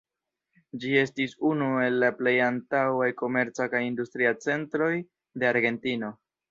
[0.85, 6.17] Ĝi estis unu el la plej antaŭaj komerca kaj industria centroj de Argentino.